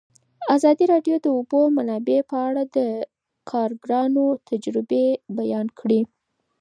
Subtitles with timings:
[0.55, 2.77] ازادي راډیو د د اوبو منابع په اړه د
[3.49, 5.05] کارګرانو تجربې
[5.37, 6.01] بیان کړي.